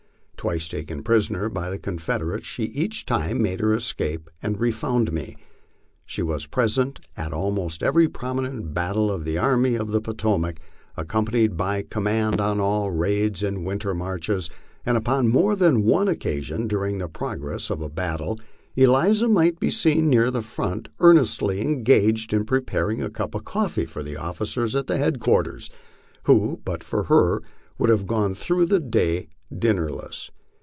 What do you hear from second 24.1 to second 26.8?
officers at headquarters, who